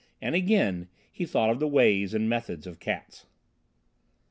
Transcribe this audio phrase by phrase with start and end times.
[0.19, 3.27] And again he thought of the ways and methods of cats.